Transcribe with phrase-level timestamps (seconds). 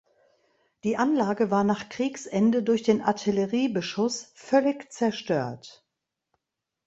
[0.83, 5.85] Die Anlage war nach Kriegsende durch den Artilleriebeschuss völlig zerstört.